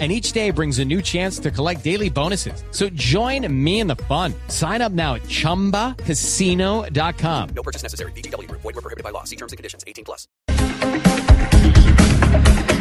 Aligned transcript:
and 0.00 0.10
each 0.10 0.32
day 0.32 0.50
brings 0.50 0.80
a 0.80 0.84
new 0.84 1.00
chance 1.00 1.38
to 1.38 1.52
collect 1.52 1.84
daily 1.84 2.10
bonuses. 2.10 2.64
So 2.72 2.88
join 2.94 3.46
me 3.48 3.78
in 3.78 3.86
the 3.86 3.94
fun. 3.94 4.34
Sign 4.48 4.82
up 4.82 4.90
now 4.90 5.14
at 5.14 5.22
ChumbaCasino.com. 5.22 7.48
No 7.54 7.62
purchase 7.62 7.84
necessary. 7.84 8.10
BGW. 8.16 8.50
Void 8.50 8.64
were 8.64 8.72
prohibited 8.72 9.04
by 9.04 9.10
law. 9.10 9.22
See 9.22 9.36
terms 9.36 9.52
and 9.52 9.56
conditions. 9.56 9.84
18 9.86 10.04
plus. 10.04 10.26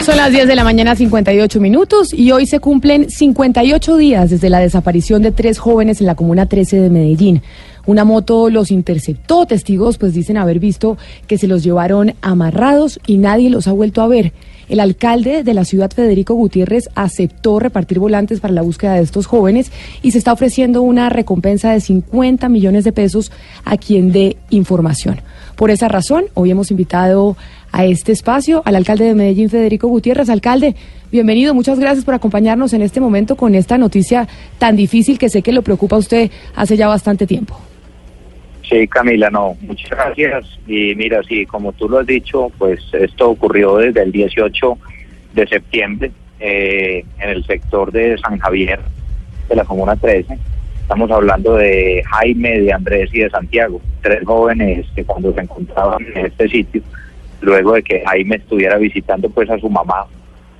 Son 0.03 0.17
las 0.17 0.33
10 0.33 0.49
de 0.49 0.55
la 0.55 0.65
mañana, 0.65 0.97
58 0.97 1.61
minutos, 1.61 2.13
y 2.13 2.31
hoy 2.31 2.45
se 2.45 2.59
cumplen 2.59 3.09
58 3.09 3.95
días 3.95 4.31
desde 4.31 4.49
la 4.49 4.59
desaparición 4.59 5.21
de 5.21 5.31
tres 5.31 5.59
jóvenes 5.59 6.01
en 6.01 6.07
la 6.07 6.15
Comuna 6.15 6.45
13 6.45 6.81
de 6.81 6.89
Medellín. 6.89 7.41
Una 7.85 8.05
moto 8.05 8.49
los 8.49 8.71
interceptó, 8.71 9.45
testigos 9.45 9.97
pues 9.97 10.13
dicen 10.13 10.37
haber 10.37 10.59
visto 10.59 10.97
que 11.27 11.37
se 11.37 11.47
los 11.47 11.63
llevaron 11.63 12.13
amarrados 12.21 12.99
y 13.05 13.17
nadie 13.17 13.49
los 13.49 13.67
ha 13.67 13.73
vuelto 13.73 14.01
a 14.01 14.07
ver. 14.07 14.31
El 14.69 14.79
alcalde 14.79 15.43
de 15.43 15.53
la 15.53 15.65
ciudad, 15.65 15.91
Federico 15.91 16.33
Gutiérrez, 16.33 16.89
aceptó 16.95 17.59
repartir 17.59 17.99
volantes 17.99 18.39
para 18.39 18.53
la 18.53 18.61
búsqueda 18.61 18.93
de 18.93 19.01
estos 19.01 19.25
jóvenes 19.25 19.71
y 20.01 20.11
se 20.11 20.17
está 20.17 20.31
ofreciendo 20.31 20.81
una 20.81 21.09
recompensa 21.09 21.71
de 21.71 21.81
50 21.81 22.47
millones 22.47 22.85
de 22.85 22.93
pesos 22.93 23.31
a 23.65 23.75
quien 23.75 24.13
dé 24.13 24.37
información. 24.49 25.19
Por 25.57 25.69
esa 25.69 25.89
razón, 25.89 26.25
hoy 26.35 26.51
hemos 26.51 26.71
invitado 26.71 27.35
a 27.73 27.83
este 27.85 28.13
espacio 28.13 28.61
al 28.63 28.77
alcalde 28.77 29.03
de 29.03 29.13
Medellín, 29.13 29.49
Federico 29.49 29.89
Gutiérrez. 29.89 30.29
Alcalde, 30.29 30.75
bienvenido, 31.11 31.53
muchas 31.53 31.77
gracias 31.79 32.05
por 32.05 32.13
acompañarnos 32.13 32.71
en 32.71 32.81
este 32.81 33.01
momento 33.01 33.35
con 33.35 33.55
esta 33.55 33.77
noticia 33.77 34.29
tan 34.57 34.77
difícil 34.77 35.19
que 35.19 35.29
sé 35.29 35.41
que 35.41 35.51
lo 35.51 35.63
preocupa 35.63 35.97
a 35.97 35.99
usted 35.99 36.31
hace 36.55 36.77
ya 36.77 36.87
bastante 36.87 37.27
tiempo. 37.27 37.59
Sí, 38.73 38.87
Camila, 38.87 39.29
no, 39.29 39.55
muchas 39.61 39.91
gracias. 39.91 40.59
Y 40.65 40.95
mira, 40.95 41.21
sí, 41.21 41.45
como 41.45 41.73
tú 41.73 41.87
lo 41.87 41.99
has 41.99 42.07
dicho, 42.07 42.51
pues 42.57 42.79
esto 42.93 43.29
ocurrió 43.29 43.77
desde 43.77 44.01
el 44.01 44.11
18 44.11 44.77
de 45.33 45.47
septiembre 45.47 46.11
eh, 46.39 47.05
en 47.19 47.29
el 47.29 47.45
sector 47.45 47.91
de 47.91 48.17
San 48.17 48.39
Javier, 48.39 48.79
de 49.47 49.55
la 49.55 49.63
Comuna 49.63 49.95
13. 49.95 50.39
Estamos 50.81 51.11
hablando 51.11 51.55
de 51.55 52.01
Jaime, 52.13 52.61
de 52.61 52.73
Andrés 52.73 53.11
y 53.13 53.19
de 53.19 53.29
Santiago, 53.29 53.79
tres 54.01 54.25
jóvenes 54.25 54.87
que 54.95 55.05
cuando 55.05 55.31
se 55.35 55.41
encontraban 55.41 56.07
en 56.15 56.25
este 56.25 56.49
sitio, 56.49 56.81
luego 57.41 57.73
de 57.73 57.83
que 57.83 58.03
Jaime 58.03 58.37
estuviera 58.37 58.77
visitando 58.77 59.29
pues 59.29 59.51
a 59.51 59.59
su 59.59 59.69
mamá, 59.69 60.07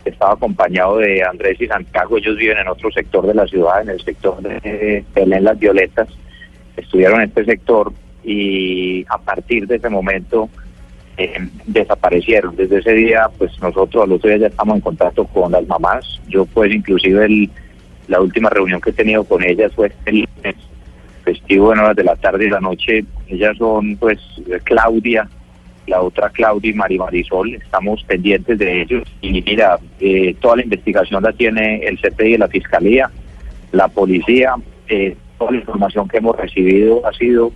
estaba 0.06 0.34
acompañado 0.34 0.98
de 1.00 1.24
Andrés 1.24 1.60
y 1.60 1.66
Santiago, 1.66 2.16
ellos 2.20 2.38
viven 2.38 2.60
en 2.60 2.68
otro 2.68 2.92
sector 2.92 3.26
de 3.26 3.34
la 3.34 3.48
ciudad, 3.48 3.82
en 3.82 3.90
el 3.90 4.02
sector 4.02 4.40
de 4.40 5.04
Belén 5.16 5.46
Las 5.46 5.58
Violetas, 5.58 6.10
estuvieron 6.78 7.20
en 7.20 7.30
este 7.30 7.46
sector 7.46 7.92
y 8.24 9.06
a 9.10 9.18
partir 9.18 9.68
de 9.68 9.76
ese 9.76 9.90
momento 9.90 10.50
eh, 11.18 11.48
desaparecieron. 11.66 12.56
Desde 12.56 12.80
ese 12.80 12.94
día, 12.94 13.30
pues 13.38 13.52
nosotros 13.62 14.04
al 14.04 14.14
otro 14.14 14.30
día 14.30 14.40
ya 14.40 14.48
estamos 14.48 14.76
en 14.76 14.82
contacto 14.82 15.26
con 15.26 15.52
las 15.52 15.68
mamás. 15.68 16.20
Yo 16.28 16.46
pues 16.46 16.74
inclusive 16.74 17.26
el, 17.26 17.50
la 18.08 18.20
última 18.22 18.50
reunión 18.50 18.82
que 18.82 18.90
he 18.90 18.94
tenido 18.94 19.24
con 19.24 19.44
ellas 19.44 19.72
fue 19.76 19.92
el 20.06 20.22
lunes 20.22 20.56
festivo 21.24 21.72
en 21.72 21.80
horas 21.80 21.96
de 21.96 22.04
la 22.04 22.16
tarde 22.16 22.46
y 22.46 22.50
la 22.50 22.60
noche. 22.60 23.06
Ellas 23.28 23.58
son 23.58 23.96
pues 23.98 24.20
Claudia, 24.64 25.30
la 25.88 26.02
otra 26.02 26.30
Claudia 26.30 26.72
y 26.72 26.74
Mari 26.74 26.98
Marisol. 26.98 27.56
Estamos 27.56 28.04
pendientes 28.04 28.58
de 28.58 28.82
ellos 28.82 29.04
y 29.22 29.42
mira, 29.42 29.80
eh, 30.00 30.36
toda 30.42 30.58
la 30.58 30.64
investigación 30.64 31.24
la 31.24 31.34
tiene 31.34 31.86
el 31.86 32.00
CPI 32.00 32.38
la 32.38 32.48
Fiscalía, 32.48 33.10
la 33.72 33.88
policía. 33.88 34.56
Eh, 34.88 35.16
toda 35.38 35.52
la 35.52 35.58
información 35.58 36.08
que 36.08 36.18
hemos 36.18 36.36
recibido 36.36 37.06
ha 37.06 37.14
sido 37.14 37.52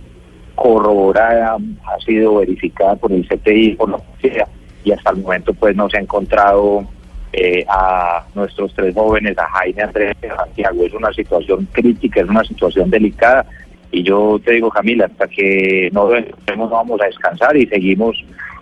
corroborada, 0.62 1.56
ha 1.86 2.00
sido 2.04 2.36
verificada 2.36 2.96
por 2.96 3.12
el 3.12 3.26
CTI, 3.26 3.76
por 3.76 3.90
la 3.90 3.98
policía, 3.98 4.46
y 4.84 4.92
hasta 4.92 5.10
el 5.10 5.18
momento 5.18 5.54
pues 5.54 5.76
no 5.76 5.88
se 5.88 5.98
ha 5.98 6.00
encontrado 6.00 6.84
eh, 7.32 7.64
a 7.68 8.24
nuestros 8.34 8.74
tres 8.74 8.94
jóvenes, 8.94 9.38
a 9.38 9.48
Jaime, 9.50 9.82
Andrés 9.82 10.16
y 10.22 10.26
a 10.26 10.36
Santiago. 10.36 10.84
Es 10.84 10.94
una 10.94 11.12
situación 11.12 11.68
crítica, 11.72 12.20
es 12.20 12.28
una 12.28 12.44
situación 12.44 12.90
delicada, 12.90 13.46
y 13.90 14.02
yo 14.02 14.40
te 14.44 14.52
digo, 14.52 14.70
Camila, 14.70 15.06
hasta 15.06 15.28
que 15.28 15.88
no 15.92 16.08
no 16.56 16.68
vamos 16.68 17.00
a 17.00 17.06
descansar 17.06 17.56
y 17.56 17.66
seguimos 17.66 18.16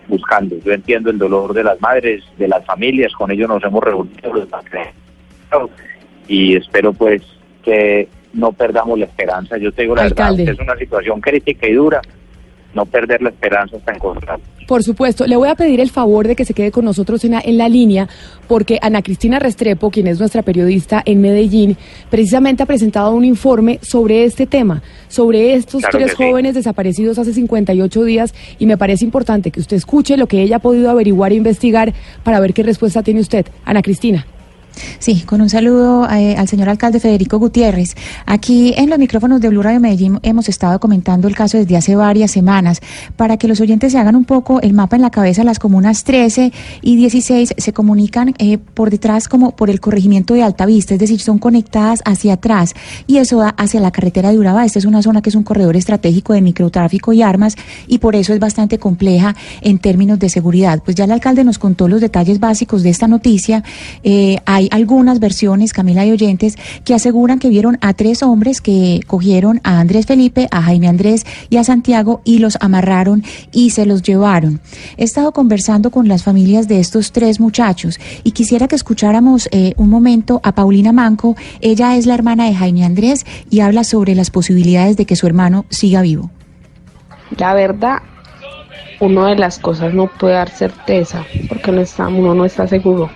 buscando. 0.07 0.55
Yo 0.63 0.71
entiendo 0.71 1.09
el 1.09 1.17
dolor 1.17 1.53
de 1.53 1.63
las 1.63 1.81
madres, 1.81 2.23
de 2.37 2.47
las 2.47 2.63
familias, 2.65 3.11
con 3.13 3.31
ellos 3.31 3.49
nos 3.49 3.63
hemos 3.63 3.83
reunido 3.83 4.47
y 6.27 6.55
espero 6.57 6.93
pues 6.93 7.21
que 7.63 8.07
no 8.37 8.51
perdamos 8.53 8.97
la 8.97 9.05
esperanza. 9.05 9.57
Yo 9.57 9.71
te 9.71 9.81
digo 9.81 9.95
la 9.95 10.03
verdad, 10.03 10.39
es 10.39 10.59
una 10.59 10.77
situación 10.77 11.19
crítica 11.19 11.67
y 11.67 11.73
dura, 11.73 12.01
no 12.73 12.85
perder 12.85 13.21
la 13.21 13.29
esperanza 13.29 13.77
hasta 13.77 13.93
encontrar. 13.93 14.39
Por 14.67 14.83
supuesto, 14.83 15.25
le 15.25 15.37
voy 15.37 15.47
a 15.47 15.55
pedir 15.55 15.79
el 15.79 15.89
favor 15.89 16.27
de 16.27 16.35
que 16.35 16.43
se 16.43 16.53
quede 16.53 16.71
con 16.71 16.83
nosotros 16.83 17.23
en 17.23 17.31
la, 17.31 17.41
en 17.43 17.57
la 17.57 17.69
línea, 17.69 18.09
porque 18.47 18.79
Ana 18.81 19.01
Cristina 19.01 19.39
Restrepo, 19.39 19.89
quien 19.89 20.07
es 20.07 20.19
nuestra 20.19 20.41
periodista 20.41 21.01
en 21.05 21.21
Medellín, 21.21 21.77
precisamente 22.09 22.63
ha 22.63 22.65
presentado 22.65 23.11
un 23.15 23.23
informe 23.23 23.79
sobre 23.81 24.25
este 24.25 24.45
tema, 24.45 24.83
sobre 25.07 25.53
estos 25.53 25.83
tres 25.89 26.13
jóvenes 26.15 26.53
desaparecidos 26.53 27.17
hace 27.17 27.33
58 27.33 28.03
días, 28.03 28.35
y 28.59 28.65
me 28.65 28.77
parece 28.77 29.05
importante 29.05 29.51
que 29.51 29.61
usted 29.61 29.77
escuche 29.77 30.17
lo 30.17 30.27
que 30.27 30.41
ella 30.41 30.57
ha 30.57 30.59
podido 30.59 30.89
averiguar 30.91 31.31
e 31.31 31.35
investigar 31.35 31.93
para 32.23 32.41
ver 32.41 32.53
qué 32.53 32.61
respuesta 32.61 33.01
tiene 33.03 33.21
usted. 33.21 33.45
Ana 33.63 33.81
Cristina. 33.81 34.27
Sí, 34.99 35.21
con 35.21 35.41
un 35.41 35.49
saludo 35.49 36.07
eh, 36.09 36.35
al 36.37 36.47
señor 36.47 36.69
alcalde 36.69 36.99
Federico 36.99 37.39
Gutiérrez. 37.39 37.95
Aquí 38.25 38.73
en 38.77 38.89
los 38.89 38.99
micrófonos 38.99 39.41
de 39.41 39.49
Blue 39.49 39.61
Radio 39.61 39.79
Medellín 39.79 40.19
hemos 40.23 40.49
estado 40.49 40.79
comentando 40.79 41.27
el 41.27 41.35
caso 41.35 41.57
desde 41.57 41.77
hace 41.77 41.95
varias 41.95 42.31
semanas 42.31 42.81
para 43.15 43.37
que 43.37 43.47
los 43.47 43.61
oyentes 43.61 43.91
se 43.91 43.97
hagan 43.97 44.15
un 44.15 44.25
poco 44.25 44.61
el 44.61 44.73
mapa 44.73 44.95
en 44.95 45.01
la 45.01 45.09
cabeza. 45.09 45.43
Las 45.43 45.59
comunas 45.59 46.03
13 46.03 46.51
y 46.81 46.95
16 46.95 47.55
se 47.57 47.73
comunican 47.73 48.33
eh, 48.37 48.57
por 48.57 48.89
detrás 48.89 49.27
como 49.27 49.55
por 49.55 49.69
el 49.69 49.79
corregimiento 49.79 50.33
de 50.33 50.43
Altavista, 50.43 50.93
es 50.93 50.99
decir, 50.99 51.19
son 51.19 51.39
conectadas 51.39 52.01
hacia 52.05 52.33
atrás 52.33 52.73
y 53.07 53.17
eso 53.17 53.39
da 53.39 53.49
hacia 53.49 53.79
la 53.79 53.91
carretera 53.91 54.31
de 54.31 54.39
Urabá. 54.39 54.65
Esta 54.65 54.79
es 54.79 54.85
una 54.85 55.01
zona 55.01 55.21
que 55.21 55.29
es 55.29 55.35
un 55.35 55.43
corredor 55.43 55.75
estratégico 55.75 56.33
de 56.33 56.41
microtráfico 56.41 57.13
y 57.13 57.21
armas 57.21 57.55
y 57.87 57.99
por 57.99 58.15
eso 58.15 58.33
es 58.33 58.39
bastante 58.39 58.77
compleja 58.77 59.35
en 59.61 59.79
términos 59.79 60.19
de 60.19 60.29
seguridad. 60.29 60.81
Pues 60.83 60.95
ya 60.95 61.05
el 61.05 61.11
alcalde 61.11 61.43
nos 61.43 61.59
contó 61.59 61.87
los 61.87 62.01
detalles 62.01 62.39
básicos 62.39 62.83
de 62.83 62.89
esta 62.89 63.07
noticia. 63.07 63.63
Eh, 64.03 64.37
hay 64.45 64.66
algunas 64.71 65.19
versiones, 65.19 65.73
Camila 65.73 66.05
y 66.05 66.11
oyentes, 66.11 66.55
que 66.83 66.93
aseguran 66.93 67.39
que 67.39 67.49
vieron 67.49 67.77
a 67.81 67.93
tres 67.93 68.23
hombres 68.23 68.61
que 68.61 69.01
cogieron 69.07 69.61
a 69.63 69.79
Andrés 69.79 70.05
Felipe, 70.05 70.47
a 70.51 70.61
Jaime 70.61 70.87
Andrés 70.87 71.25
y 71.49 71.57
a 71.57 71.63
Santiago 71.63 72.21
y 72.23 72.39
los 72.39 72.57
amarraron 72.61 73.23
y 73.51 73.71
se 73.71 73.85
los 73.85 74.01
llevaron. 74.01 74.59
He 74.97 75.03
estado 75.03 75.31
conversando 75.31 75.91
con 75.91 76.07
las 76.07 76.23
familias 76.23 76.67
de 76.67 76.79
estos 76.79 77.11
tres 77.11 77.39
muchachos 77.39 77.99
y 78.23 78.31
quisiera 78.31 78.67
que 78.67 78.75
escucháramos 78.75 79.49
eh, 79.51 79.73
un 79.77 79.89
momento 79.89 80.39
a 80.43 80.53
Paulina 80.53 80.91
Manco. 80.91 81.35
Ella 81.61 81.95
es 81.95 82.05
la 82.05 82.13
hermana 82.13 82.45
de 82.45 82.55
Jaime 82.55 82.85
Andrés 82.85 83.25
y 83.49 83.61
habla 83.61 83.83
sobre 83.83 84.15
las 84.15 84.31
posibilidades 84.31 84.97
de 84.97 85.05
que 85.05 85.15
su 85.15 85.27
hermano 85.27 85.65
siga 85.69 86.01
vivo. 86.01 86.29
La 87.37 87.53
verdad, 87.53 87.99
una 88.99 89.27
de 89.27 89.35
las 89.35 89.59
cosas 89.59 89.93
no 89.93 90.07
puede 90.07 90.35
dar 90.35 90.49
certeza 90.49 91.25
porque 91.49 91.71
no 91.71 91.81
está, 91.81 92.07
uno 92.07 92.33
no 92.33 92.45
está 92.45 92.67
seguro 92.67 93.09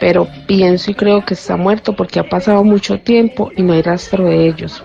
pero 0.00 0.28
pienso 0.46 0.90
y 0.90 0.94
creo 0.94 1.24
que 1.24 1.34
está 1.34 1.56
muerto 1.56 1.94
porque 1.94 2.20
ha 2.20 2.28
pasado 2.28 2.64
mucho 2.64 3.00
tiempo 3.00 3.50
y 3.56 3.62
no 3.62 3.72
hay 3.72 3.82
rastro 3.82 4.24
de 4.24 4.46
ellos. 4.46 4.82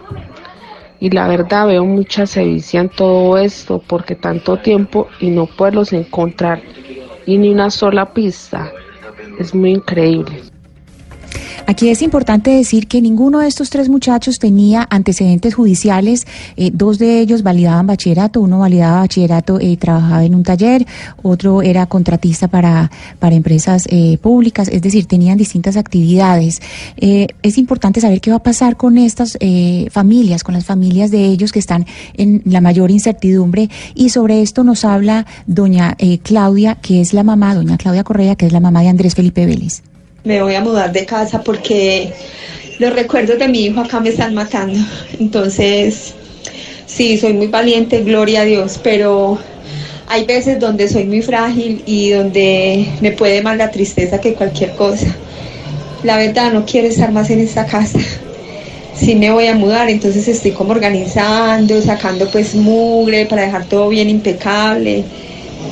Y 1.00 1.10
la 1.10 1.28
verdad 1.28 1.68
veo 1.68 1.86
mucha 1.86 2.26
sevicia 2.26 2.80
en 2.82 2.90
todo 2.90 3.38
esto 3.38 3.84
porque 3.86 4.16
tanto 4.16 4.58
tiempo 4.58 5.08
y 5.20 5.30
no 5.30 5.46
poderlos 5.46 5.92
encontrar 5.94 6.62
y 7.26 7.38
ni 7.38 7.50
una 7.50 7.70
sola 7.70 8.14
pista 8.14 8.72
es 9.40 9.54
muy 9.54 9.72
increíble. 9.72 10.53
Aquí 11.66 11.88
es 11.88 12.02
importante 12.02 12.52
decir 12.52 12.88
que 12.88 13.02
ninguno 13.02 13.40
de 13.40 13.48
estos 13.48 13.70
tres 13.70 13.88
muchachos 13.88 14.38
tenía 14.38 14.86
antecedentes 14.90 15.56
judiciales. 15.56 16.28
Eh, 16.58 16.72
dos 16.74 17.00
de 17.00 17.22
ellos 17.22 17.42
validaban 17.42 17.88
bachillerato, 17.88 18.42
uno 18.42 18.60
validaba 18.60 19.00
bachillerato 19.00 19.62
y 19.62 19.74
eh, 19.74 19.78
trabajaba 19.78 20.26
en 20.26 20.36
un 20.36 20.44
taller, 20.44 20.86
otro 21.22 21.62
era 21.62 21.86
contratista 21.86 22.50
para, 22.50 22.92
para 23.18 23.36
empresas 23.36 23.88
eh, 23.90 24.18
públicas, 24.18 24.68
es 24.68 24.82
decir, 24.82 25.06
tenían 25.06 25.38
distintas 25.38 25.78
actividades. 25.78 26.62
es 26.98 27.58
importante 27.58 28.02
saber 28.02 28.20
qué 28.20 28.32
va 28.32 28.38
a 28.38 28.44
pasar 28.44 28.76
con 28.76 28.98
estas 28.98 29.38
familias, 29.92 30.44
con 30.44 30.54
las 30.54 30.66
familias 30.66 31.12
de 31.12 31.26
ellos 31.26 31.52
que 31.52 31.60
están 31.60 31.86
en 32.16 32.42
la 32.46 32.62
mayor 32.62 32.92
incertidumbre. 32.92 33.70
Y 33.96 34.10
sobre 34.10 34.42
esto 34.42 34.64
nos 34.64 34.84
habla 34.86 35.26
doña 35.48 35.96
Claudia, 36.24 36.76
que 36.76 37.02
es 37.02 37.14
la 37.14 37.24
mamá, 37.24 37.56
doña 37.56 37.78
Claudia 37.78 38.04
Correa, 38.04 38.36
que 38.36 38.46
es 38.46 38.54
la 38.54 38.60
mamá 38.60 38.82
de 38.82 38.90
Andrés 38.90 39.16
Felipe 39.16 39.46
Vélez 39.46 39.84
me 40.24 40.42
voy 40.42 40.56
a 40.56 40.62
mudar 40.62 40.92
de 40.94 41.06
casa 41.06 41.42
porque 41.44 42.14
los 42.80 42.94
recuerdos 42.94 43.38
de 43.40 43.48
mi 43.48 43.66
hijo 43.66 43.82
acá 43.82 44.00
me 44.00 44.10
están 44.10 44.34
matando. 44.34 44.80
Entonces, 45.20 46.14
sí, 46.86 47.18
soy 47.18 47.34
muy 47.34 47.48
valiente, 47.48 48.02
gloria 48.02 48.42
a 48.42 48.46
Dios, 48.46 48.80
pero 48.82 49.38
hay 50.08 50.26
veces 50.26 50.60
donde 50.60 50.88
soy 50.88 51.06
muy 51.06 51.22
frágil 51.22 51.84
y 51.86 52.12
donde 52.12 52.88
me 53.02 53.12
puede 53.12 53.42
más 53.42 53.58
la 53.58 53.72
tristeza 53.72 54.20
que 54.20 54.34
cualquier 54.34 54.72
cosa. 54.76 55.08
La 56.04 56.18
verdad 56.18 56.52
no 56.52 56.66
quiero 56.66 56.88
estar 56.88 57.12
más 57.12 57.30
en 57.30 57.40
esta 57.40 57.66
casa. 57.66 58.00
Sí 58.96 59.16
me 59.16 59.32
voy 59.32 59.48
a 59.48 59.56
mudar, 59.56 59.90
entonces 59.90 60.28
estoy 60.28 60.52
como 60.52 60.72
organizando, 60.72 61.82
sacando 61.82 62.30
pues 62.30 62.56
mugre 62.56 63.26
para 63.26 63.42
dejar 63.44 63.66
todo 63.66 63.90
bien 63.90 64.10
impecable. 64.10 65.04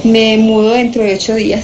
Me 0.04 0.38
mudo 0.38 0.72
dentro 0.72 1.04
de 1.04 1.14
ocho 1.14 1.36
días. 1.36 1.64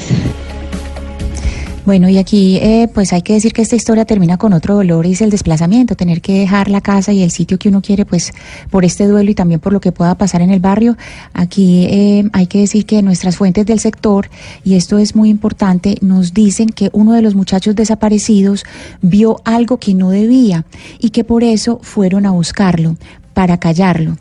Bueno, 1.88 2.10
y 2.10 2.18
aquí 2.18 2.58
eh, 2.58 2.90
pues 2.94 3.14
hay 3.14 3.22
que 3.22 3.32
decir 3.32 3.54
que 3.54 3.62
esta 3.62 3.78
historia 3.78 4.04
termina 4.04 4.36
con 4.36 4.52
otro 4.52 4.76
dolor 4.76 5.06
es 5.06 5.22
el 5.22 5.30
desplazamiento, 5.30 5.96
tener 5.96 6.20
que 6.20 6.40
dejar 6.40 6.70
la 6.70 6.82
casa 6.82 7.14
y 7.14 7.24
el 7.24 7.32
sitio 7.32 7.58
que 7.58 7.70
uno 7.70 7.82
quiere 7.82 8.04
pues 8.04 8.34
por 8.70 8.84
este 8.84 9.08
duelo 9.08 9.32
y 9.32 9.36
también 9.36 9.62
por 9.62 9.72
lo 9.72 9.80
que 9.80 9.94
pueda 9.94 10.16
pasar 10.16 10.42
en 10.42 10.50
el 10.50 10.60
barrio. 10.60 10.98
Aquí 11.32 11.86
eh, 11.86 12.30
hay 12.34 12.48
que 12.48 12.60
decir 12.60 12.86
que 12.86 13.02
nuestras 13.02 13.38
fuentes 13.38 13.66
del 13.66 13.80
sector, 13.80 14.30
y 14.66 14.76
esto 14.76 14.98
es 14.98 15.16
muy 15.16 15.30
importante, 15.30 15.96
nos 16.02 16.34
dicen 16.34 16.68
que 16.68 16.90
uno 16.92 17.14
de 17.14 17.22
los 17.22 17.36
muchachos 17.36 17.74
desaparecidos 17.74 18.66
vio 19.02 19.40
algo 19.46 19.78
que 19.78 19.94
no 19.94 20.10
debía 20.10 20.66
y 21.00 21.12
que 21.12 21.24
por 21.24 21.42
eso 21.42 21.80
fueron 21.82 22.26
a 22.26 22.32
buscarlo 22.32 22.98
para 23.38 23.60
callarlo. 23.60 24.16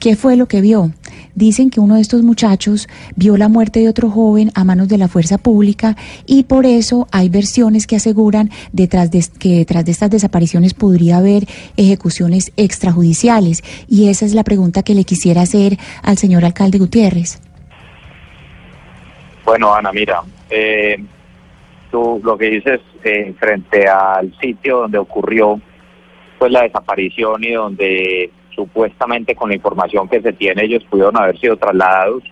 ¿Qué 0.00 0.16
fue 0.16 0.34
lo 0.34 0.46
que 0.46 0.62
vio? 0.62 0.92
Dicen 1.34 1.68
que 1.68 1.78
uno 1.78 1.96
de 1.96 2.00
estos 2.00 2.22
muchachos 2.22 2.88
vio 3.16 3.36
la 3.36 3.50
muerte 3.50 3.80
de 3.80 3.88
otro 3.90 4.08
joven 4.08 4.50
a 4.54 4.64
manos 4.64 4.88
de 4.88 4.96
la 4.96 5.08
fuerza 5.08 5.36
pública 5.36 5.94
y 6.26 6.44
por 6.44 6.64
eso 6.64 7.06
hay 7.12 7.28
versiones 7.28 7.86
que 7.86 7.96
aseguran 7.96 8.48
detrás 8.72 9.10
de, 9.10 9.22
que 9.38 9.56
detrás 9.56 9.84
de 9.84 9.92
estas 9.92 10.08
desapariciones 10.08 10.72
podría 10.72 11.18
haber 11.18 11.42
ejecuciones 11.76 12.50
extrajudiciales. 12.56 13.62
Y 13.90 14.08
esa 14.08 14.24
es 14.24 14.32
la 14.32 14.42
pregunta 14.42 14.82
que 14.82 14.94
le 14.94 15.04
quisiera 15.04 15.42
hacer 15.42 15.76
al 16.02 16.16
señor 16.16 16.42
alcalde 16.42 16.78
Gutiérrez. 16.78 17.42
Bueno, 19.44 19.74
Ana, 19.74 19.92
mira, 19.92 20.22
eh, 20.48 20.96
tú 21.90 22.22
lo 22.24 22.38
que 22.38 22.46
dices 22.46 22.80
eh, 23.04 23.34
frente 23.38 23.86
al 23.86 24.34
sitio 24.40 24.78
donde 24.78 24.96
ocurrió 24.96 25.60
pues 26.38 26.50
la 26.50 26.62
desaparición 26.62 27.44
y 27.44 27.52
donde 27.52 28.30
supuestamente 28.54 29.34
con 29.34 29.48
la 29.48 29.56
información 29.56 30.08
que 30.08 30.20
se 30.20 30.32
tiene 30.32 30.64
ellos 30.64 30.84
pudieron 30.84 31.16
haber 31.16 31.38
sido 31.38 31.56
trasladados. 31.56 32.22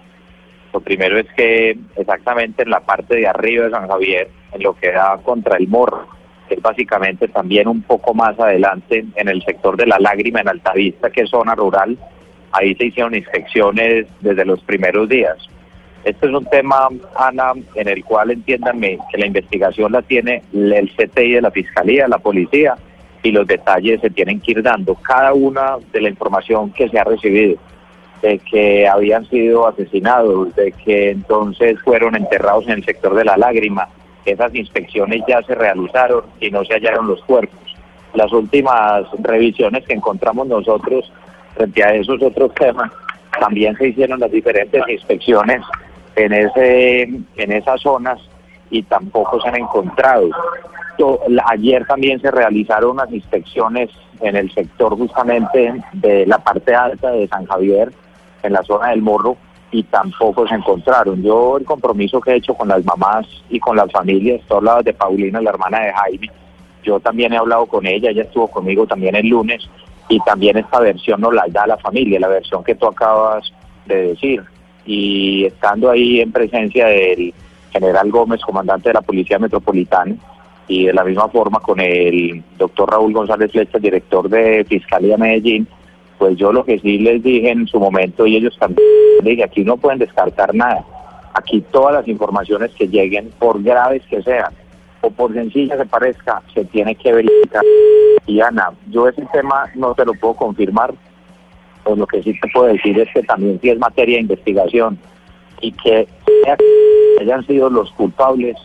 Lo 0.73 0.81
primero 0.81 1.19
es 1.19 1.27
que 1.37 1.77
exactamente 1.97 2.63
en 2.63 2.71
la 2.71 2.81
parte 2.81 3.17
de 3.17 3.27
arriba 3.27 3.65
de 3.65 3.71
San 3.71 3.89
Javier, 3.89 4.29
en 4.53 4.63
lo 4.63 4.75
que 4.75 4.93
da 4.93 5.19
contra 5.23 5.57
el 5.57 5.67
morro, 5.69 6.07
que 6.49 6.55
es 6.55 6.63
básicamente 6.63 7.29
también 7.29 7.69
un 7.69 7.83
poco 7.83 8.15
más 8.15 8.39
adelante 8.39 9.05
en 9.15 9.29
el 9.29 9.43
sector 9.43 9.77
de 9.77 9.87
la 9.87 9.99
lágrima 9.99 10.41
en 10.41 10.49
Altavista, 10.49 11.11
que 11.11 11.23
es 11.23 11.31
zona 11.31 11.55
rural, 11.55 11.99
ahí 12.53 12.75
se 12.77 12.87
hicieron 12.87 13.15
inspecciones 13.15 14.07
desde 14.21 14.45
los 14.45 14.61
primeros 14.63 15.09
días. 15.09 15.37
Este 16.05 16.27
es 16.27 16.33
un 16.33 16.47
tema, 16.47 16.89
Ana, 17.17 17.53
en 17.75 17.89
el 17.89 18.05
cual 18.05 18.31
entiéndanme 18.31 18.99
que 19.13 19.19
la 19.19 19.27
investigación 19.27 19.93
la 19.93 20.03
tiene 20.03 20.43
el 20.53 20.91
CTI 20.97 21.33
de 21.33 21.43
la 21.43 21.51
Fiscalía, 21.51 22.09
la 22.09 22.19
Policía, 22.19 22.77
y 23.23 23.33
los 23.33 23.47
detalles 23.47 24.01
se 24.01 24.11
tienen 24.11 24.41
que 24.41 24.53
ir 24.53 24.63
dando. 24.63 24.95
Cada 24.95 25.33
una 25.33 25.77
de 25.93 26.01
la 26.01 26.09
información 26.09 26.73
que 26.73 26.89
se 26.89 26.99
ha 26.99 27.05
recibido, 27.05 27.59
de 28.23 28.39
que 28.39 28.89
habían 28.89 29.27
sido 29.27 29.67
asesinados, 29.67 30.55
de 30.57 30.73
que 30.73 31.11
entonces 31.11 31.79
fueron 31.81 32.17
enterrados 32.17 32.65
en 32.67 32.73
el 32.73 32.85
sector 32.85 33.15
de 33.15 33.25
la 33.25 33.37
lágrima, 33.37 33.89
esas 34.25 34.55
inspecciones 34.55 35.23
ya 35.27 35.43
se 35.43 35.55
realizaron 35.55 36.25
y 36.41 36.51
no 36.51 36.65
se 36.65 36.75
hallaron 36.75 37.07
los 37.07 37.23
cuerpos. 37.25 37.59
Las 38.15 38.33
últimas 38.33 39.07
revisiones 39.21 39.85
que 39.87 39.95
encontramos 39.95 40.47
nosotros 40.47 41.11
frente 41.55 41.85
a 41.85 41.95
esos 41.95 42.23
otros 42.23 42.55
temas, 42.55 42.91
también 43.39 43.77
se 43.77 43.89
hicieron 43.89 44.21
las 44.21 44.31
diferentes 44.31 44.83
inspecciones 44.89 45.63
en, 46.17 46.33
ese, 46.33 47.03
en 47.03 47.53
esas 47.53 47.81
zonas 47.81 48.21
y 48.71 48.83
tampoco 48.83 49.41
se 49.41 49.49
han 49.49 49.57
encontrado. 49.57 50.29
Ayer 51.47 51.87
también 51.87 52.21
se 52.21 52.31
realizaron 52.31 52.93
unas 52.93 53.11
inspecciones 53.11 53.91
en 54.21 54.37
el 54.37 54.53
sector 54.53 54.97
justamente 54.97 55.73
de 55.95 56.27
la 56.27 56.39
parte 56.39 56.75
alta 56.75 57.11
de 57.11 57.27
San 57.29 57.47
Javier, 57.47 57.91
en 58.43 58.53
la 58.53 58.63
zona 58.63 58.91
del 58.91 59.03
Morro, 59.03 59.37
y 59.71 59.83
tampoco 59.85 60.47
se 60.47 60.55
encontraron. 60.55 61.23
Yo 61.23 61.57
el 61.57 61.65
compromiso 61.65 62.21
que 62.21 62.33
he 62.33 62.37
hecho 62.37 62.55
con 62.55 62.69
las 62.69 62.85
mamás 62.85 63.27
y 63.49 63.59
con 63.61 63.77
las 63.77 63.91
familias, 63.91 64.43
tú 64.47 64.57
hablabas 64.57 64.85
de 64.85 64.93
Paulina, 64.93 65.41
la 65.41 65.51
hermana 65.51 65.81
de 65.81 65.93
Jaime, 65.93 66.31
yo 66.83 67.01
también 67.01 67.33
he 67.33 67.37
hablado 67.39 67.67
con 67.67 67.87
ella, 67.87 68.11
ella 68.11 68.23
estuvo 68.23 68.49
conmigo 68.49 68.87
también 68.87 69.15
el 69.15 69.29
lunes, 69.29 69.69
y 70.09 70.19
también 70.21 70.59
esta 70.59 70.81
versión 70.81 71.21
nos 71.21 71.33
la 71.33 71.45
da 71.49 71.67
la 71.67 71.79
familia, 71.79 72.19
la 72.19 72.29
versión 72.29 72.65
que 72.65 72.75
tú 72.75 72.87
acabas 72.87 73.53
de 73.87 74.09
decir. 74.09 74.43
Y 74.85 75.45
estando 75.45 75.89
ahí 75.89 76.21
en 76.21 76.33
presencia 76.33 76.87
del 76.87 77.33
general 77.71 78.11
Gómez, 78.11 78.41
comandante 78.41 78.91
de 78.91 78.95
la 78.95 79.03
Policía 79.03 79.39
Metropolitana, 79.39 80.15
y 80.69 80.87
de 80.87 80.93
la 80.93 81.05
misma 81.05 81.29
forma 81.29 81.59
con 81.59 81.81
el 81.81 82.45
doctor 82.57 82.91
Raúl 82.91 83.13
González 83.13 83.51
Flecha, 83.51 83.79
director 83.79 84.29
de 84.29 84.65
Fiscalía 84.69 85.17
Medellín, 85.17 85.67
pues 86.17 86.37
yo 86.37 86.53
lo 86.53 86.65
que 86.65 86.79
sí 86.79 86.99
les 86.99 87.23
dije 87.23 87.51
en 87.51 87.67
su 87.67 87.81
momento 87.81 88.27
y 88.27 88.37
ellos 88.37 88.57
también, 88.59 88.87
dije, 89.23 89.43
aquí 89.43 89.65
no 89.65 89.79
pueden 89.79 89.99
descartar 89.99 90.55
nada. 90.55 90.85
Aquí 91.35 91.61
todas 91.73 91.95
las 91.95 92.09
informaciones 92.09 92.71
que 92.73 92.87
lleguen, 92.87 93.31
por 93.39 93.63
graves 93.63 94.03
que 94.09 94.23
sean, 94.23 94.53
o 95.01 95.11
por 95.11 95.33
sencillas 95.33 95.79
que 95.79 95.87
parezca, 95.87 96.43
se 96.55 96.65
tiene 96.67 96.95
que 96.95 97.13
verificar. 97.13 97.63
Y 98.27 98.41
Ana, 98.41 98.71
yo 98.91 99.09
ese 99.09 99.27
tema 99.33 99.65
no 99.75 99.95
te 99.95 100.05
lo 100.05 100.13
puedo 100.15 100.35
confirmar, 100.35 100.95
pues 101.83 101.99
lo 101.99 102.07
que 102.07 102.23
sí 102.23 102.39
te 102.39 102.49
puedo 102.53 102.67
decir 102.67 102.99
es 102.99 103.09
que 103.13 103.23
también 103.23 103.59
sí 103.61 103.71
es 103.71 103.79
materia 103.79 104.17
de 104.17 104.23
investigación 104.23 104.99
y 105.61 105.73
que 105.73 106.09
hayan 107.21 107.47
sido 107.47 107.71
los 107.71 107.91
culpables, 107.93 108.57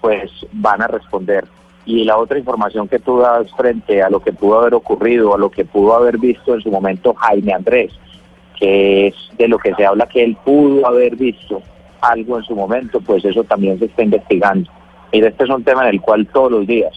pues 0.00 0.30
van 0.52 0.82
a 0.82 0.86
responder. 0.86 1.44
Y 1.86 2.04
la 2.04 2.18
otra 2.18 2.38
información 2.38 2.88
que 2.88 2.98
tú 2.98 3.18
das 3.18 3.50
frente 3.56 4.02
a 4.02 4.10
lo 4.10 4.20
que 4.20 4.32
pudo 4.32 4.60
haber 4.60 4.74
ocurrido, 4.74 5.34
a 5.34 5.38
lo 5.38 5.50
que 5.50 5.64
pudo 5.64 5.94
haber 5.94 6.18
visto 6.18 6.54
en 6.54 6.60
su 6.60 6.70
momento 6.70 7.14
Jaime 7.14 7.52
Andrés, 7.52 7.92
que 8.58 9.08
es 9.08 9.14
de 9.38 9.48
lo 9.48 9.58
que 9.58 9.74
se 9.74 9.86
habla 9.86 10.06
que 10.06 10.22
él 10.22 10.36
pudo 10.44 10.86
haber 10.86 11.16
visto 11.16 11.62
algo 12.00 12.38
en 12.38 12.44
su 12.44 12.54
momento, 12.54 13.00
pues 13.00 13.24
eso 13.24 13.44
también 13.44 13.78
se 13.78 13.86
está 13.86 14.02
investigando. 14.02 14.70
Mira, 15.12 15.28
este 15.28 15.44
es 15.44 15.50
un 15.50 15.64
tema 15.64 15.82
en 15.82 15.94
el 15.94 16.00
cual 16.00 16.26
todos 16.26 16.52
los 16.52 16.66
días 16.66 16.92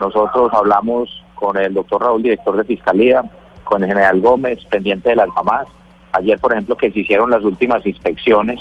nosotros 0.00 0.52
hablamos 0.52 1.24
con 1.34 1.56
el 1.56 1.74
doctor 1.74 2.02
Raúl, 2.02 2.22
director 2.22 2.56
de 2.56 2.64
Fiscalía, 2.64 3.24
con 3.64 3.82
el 3.82 3.88
general 3.88 4.20
Gómez, 4.20 4.64
pendiente 4.66 5.10
de 5.10 5.16
las 5.16 5.28
mamás. 5.28 5.66
Ayer, 6.12 6.38
por 6.38 6.52
ejemplo, 6.52 6.76
que 6.76 6.90
se 6.90 7.00
hicieron 7.00 7.30
las 7.30 7.42
últimas 7.42 7.84
inspecciones 7.84 8.60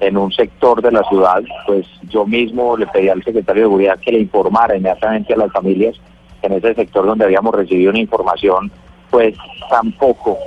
en 0.00 0.16
un 0.16 0.30
sector 0.32 0.82
de 0.82 0.92
la 0.92 1.02
ciudad, 1.04 1.42
pues 1.66 1.86
yo 2.08 2.26
mismo 2.26 2.76
le 2.76 2.86
pedí 2.86 3.08
al 3.08 3.22
secretario 3.22 3.62
de 3.62 3.68
Seguridad 3.68 3.98
que 3.98 4.12
le 4.12 4.20
informara 4.20 4.76
inmediatamente 4.76 5.34
a 5.34 5.38
las 5.38 5.52
familias 5.52 5.96
en 6.42 6.52
ese 6.52 6.74
sector 6.74 7.06
donde 7.06 7.24
habíamos 7.24 7.54
recibido 7.54 7.90
una 7.90 8.00
información, 8.00 8.70
pues 9.10 9.36
tampoco 9.70 10.38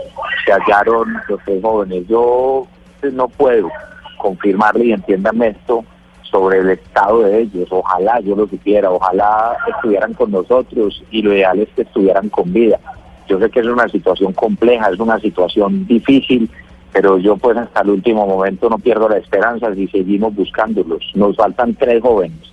se 0.46 0.52
hallaron 0.52 1.18
los 1.28 1.40
tres 1.46 1.62
jóvenes. 1.62 2.08
Yo 2.08 2.68
pues, 3.02 3.14
no 3.14 3.28
puedo 3.28 3.70
confirmarle 4.18 4.86
y 4.86 4.92
entiéndame 4.94 5.50
esto 5.50 5.84
sobre 6.22 6.60
el 6.60 6.70
estado 6.70 7.22
de 7.22 7.42
ellos. 7.42 7.68
Ojalá 7.72 8.20
yo 8.20 8.36
lo 8.36 8.48
supiera, 8.48 8.92
ojalá 8.92 9.58
estuvieran 9.76 10.14
con 10.14 10.32
nosotros 10.32 11.04
y 11.12 11.22
lo 11.22 11.34
ideal 11.34 11.60
es 11.60 11.70
que 11.70 11.82
estuvieran 11.82 12.30
con 12.30 12.54
vida. 12.54 12.80
Yo 13.28 13.40
sé 13.40 13.50
que 13.50 13.60
es 13.60 13.68
una 13.68 13.88
situación 13.90 14.34
compleja, 14.34 14.90
es 14.90 15.00
una 15.00 15.20
situación 15.20 15.86
difícil, 15.86 16.50
pero 16.92 17.18
yo 17.18 17.38
pues 17.38 17.58
hasta 17.58 17.82
el 17.82 17.92
último 17.92 18.26
momento 18.26 18.70
no 18.70 18.80
pierdo 18.80 19.10
la 19.10 19.18
esperanza 19.18 19.74
si 19.76 19.88
seguimos 19.88 20.34
buscándolos. 20.36 21.04
Nos 21.14 21.36
faltan 21.36 21.76
tres 21.76 22.02
jóvenes 22.02 22.52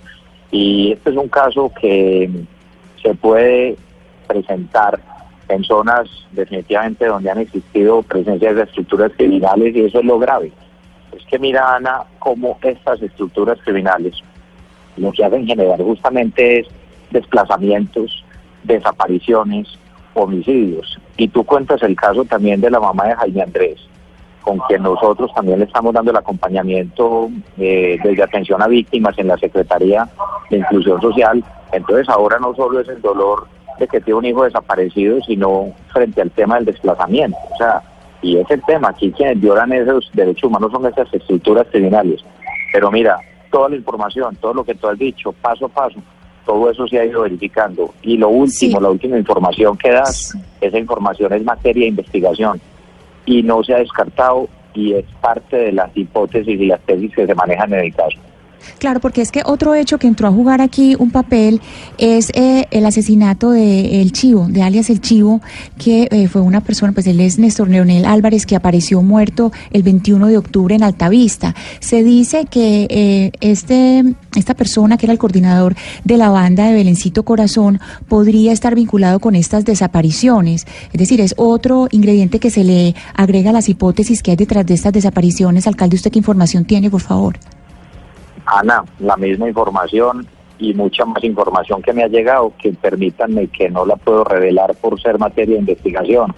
y 0.51 0.91
este 0.93 1.09
es 1.09 1.17
un 1.17 1.27
caso 1.27 1.71
que 1.79 2.29
se 3.01 3.13
puede 3.15 3.75
presentar 4.27 4.99
en 5.49 5.63
zonas 5.63 6.09
definitivamente 6.31 7.05
donde 7.05 7.31
han 7.31 7.39
existido 7.39 8.01
presencias 8.03 8.55
de 8.55 8.63
estructuras 8.63 9.11
criminales 9.15 9.75
y 9.75 9.85
eso 9.85 9.99
es 9.99 10.05
lo 10.05 10.19
grave. 10.19 10.51
Es 11.15 11.25
que 11.25 11.39
mira 11.39 11.75
Ana 11.75 12.03
cómo 12.19 12.59
estas 12.61 13.01
estructuras 13.01 13.57
criminales 13.63 14.15
lo 14.97 15.11
que 15.11 15.23
hacen 15.23 15.47
generar 15.47 15.81
justamente 15.81 16.59
es 16.59 16.67
desplazamientos, 17.11 18.25
desapariciones, 18.63 19.67
homicidios. 20.13 20.99
Y 21.15 21.27
tú 21.27 21.43
cuentas 21.43 21.81
el 21.83 21.95
caso 21.95 22.25
también 22.25 22.59
de 22.61 22.69
la 22.69 22.79
mamá 22.79 23.05
de 23.05 23.15
Jaime 23.15 23.43
Andrés 23.43 23.87
con 24.47 24.59
quien 24.59 24.81
nosotros 24.81 25.29
también 25.35 25.59
le 25.59 25.65
estamos 25.65 25.93
dando 25.93 26.11
el 26.11 26.15
acompañamiento 26.15 27.29
eh, 27.57 27.99
desde 28.01 28.23
atención 28.23 28.61
a 28.61 28.67
víctimas 28.67 29.19
en 29.19 29.27
la 29.27 29.37
Secretaría 29.37 30.07
de 30.49 30.59
Inclusión 30.59 31.01
Social. 31.01 31.43
Entonces 31.73 32.07
ahora 32.07 32.39
no 32.39 32.55
solo 32.55 32.79
es 32.79 32.87
el 32.87 33.01
dolor 33.01 33.45
de 33.77 33.89
que 33.89 33.99
tiene 33.99 34.19
un 34.19 34.25
hijo 34.25 34.45
desaparecido, 34.45 35.19
sino 35.27 35.73
frente 35.91 36.21
al 36.21 36.31
tema 36.31 36.55
del 36.55 36.63
desplazamiento. 36.63 37.37
O 37.53 37.57
sea, 37.57 37.81
y 38.21 38.37
es 38.37 38.49
el 38.49 38.63
tema, 38.63 38.87
aquí 38.87 39.11
quienes 39.11 39.41
violan 39.41 39.73
esos 39.73 40.09
derechos 40.13 40.45
humanos 40.45 40.71
son 40.71 40.85
esas 40.85 41.13
estructuras 41.13 41.67
criminales. 41.69 42.23
Pero 42.71 42.89
mira, 42.89 43.19
toda 43.51 43.67
la 43.67 43.75
información, 43.75 44.33
todo 44.37 44.53
lo 44.53 44.63
que 44.63 44.75
tú 44.75 44.87
has 44.87 44.97
dicho, 44.97 45.33
paso 45.33 45.65
a 45.65 45.69
paso, 45.69 45.99
todo 46.45 46.71
eso 46.71 46.87
se 46.87 46.99
ha 46.99 47.05
ido 47.05 47.23
verificando. 47.23 47.93
Y 48.01 48.15
lo 48.15 48.29
último, 48.29 48.79
la 48.79 48.91
última 48.91 49.17
información 49.17 49.77
que 49.77 49.91
das, 49.91 50.37
esa 50.61 50.79
información 50.79 51.33
es 51.33 51.43
materia 51.43 51.83
de 51.83 51.89
investigación 51.89 52.61
y 53.27 53.43
no 53.43 53.63
se 53.63 53.75
ha 53.75 53.77
descartado 53.77 54.49
y 54.73 54.93
es 54.93 55.05
parte 55.21 55.57
de 55.57 55.71
las 55.73 55.95
hipótesis 55.95 56.59
y 56.59 56.65
las 56.65 56.79
tesis 56.81 57.13
que 57.13 57.27
se 57.27 57.35
manejan 57.35 57.73
en 57.73 57.81
el 57.81 57.93
caso. 57.93 58.17
Claro, 58.79 58.99
porque 58.99 59.21
es 59.21 59.31
que 59.31 59.41
otro 59.45 59.73
hecho 59.73 59.97
que 59.97 60.07
entró 60.07 60.27
a 60.27 60.31
jugar 60.31 60.61
aquí 60.61 60.95
un 60.99 61.09
papel 61.09 61.61
es 61.97 62.29
eh, 62.35 62.67
el 62.71 62.85
asesinato 62.85 63.51
de 63.51 64.01
El 64.01 64.11
Chivo, 64.11 64.47
de 64.49 64.61
alias 64.61 64.89
El 64.89 65.01
Chivo, 65.01 65.41
que 65.77 66.07
eh, 66.11 66.27
fue 66.27 66.41
una 66.41 66.61
persona, 66.61 66.91
pues 66.91 67.07
él 67.07 67.19
es 67.19 67.39
Néstor 67.39 67.69
Leonel 67.69 68.05
Álvarez, 68.05 68.45
que 68.45 68.55
apareció 68.55 69.01
muerto 69.01 69.51
el 69.71 69.83
21 69.83 70.27
de 70.27 70.37
octubre 70.37 70.75
en 70.75 70.83
Altavista. 70.83 71.55
Se 71.79 72.03
dice 72.03 72.45
que 72.45 72.87
eh, 72.89 73.31
este, 73.41 74.03
esta 74.35 74.53
persona, 74.53 74.97
que 74.97 75.07
era 75.07 75.13
el 75.13 75.19
coordinador 75.19 75.75
de 76.03 76.17
la 76.17 76.29
banda 76.29 76.67
de 76.67 76.73
Belencito 76.73 77.23
Corazón, 77.23 77.79
podría 78.07 78.51
estar 78.51 78.75
vinculado 78.75 79.19
con 79.19 79.35
estas 79.35 79.65
desapariciones. 79.65 80.67
Es 80.93 80.99
decir, 80.99 81.19
es 81.19 81.33
otro 81.37 81.87
ingrediente 81.91 82.39
que 82.39 82.51
se 82.51 82.63
le 82.63 82.95
agrega 83.15 83.49
a 83.49 83.53
las 83.53 83.69
hipótesis 83.69 84.21
que 84.21 84.31
hay 84.31 84.37
detrás 84.37 84.65
de 84.65 84.75
estas 84.75 84.93
desapariciones. 84.93 85.65
Alcalde, 85.65 85.95
¿usted 85.95 86.11
qué 86.11 86.19
información 86.19 86.65
tiene, 86.65 86.91
por 86.91 87.01
favor? 87.01 87.39
Ana, 88.47 88.83
la 88.99 89.17
misma 89.17 89.47
información 89.47 90.27
y 90.59 90.73
mucha 90.73 91.05
más 91.05 91.23
información 91.23 91.81
que 91.81 91.93
me 91.93 92.03
ha 92.03 92.07
llegado, 92.07 92.53
que 92.57 92.71
permítanme 92.73 93.47
que 93.47 93.69
no 93.69 93.85
la 93.85 93.95
puedo 93.95 94.23
revelar 94.23 94.75
por 94.75 94.99
ser 94.99 95.19
materia 95.19 95.55
de 95.55 95.61
investigación. 95.61 96.33